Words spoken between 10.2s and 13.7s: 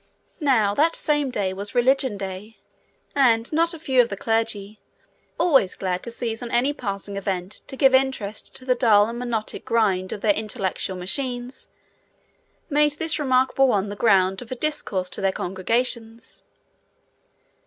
their intellectual machines, made this remarkable